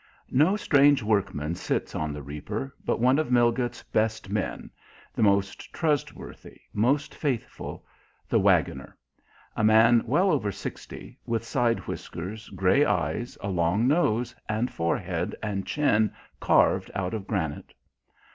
[0.31, 4.71] No strange workman sits on the reaper, but one of Milgate's best men,
[5.13, 7.85] the most trustworthy, most faithful
[8.27, 8.97] the waggoner;
[9.55, 15.35] a man well over sixty, with side whiskers, grey eyes, a long nose, and forehead
[15.43, 17.71] and chin carved out of granite.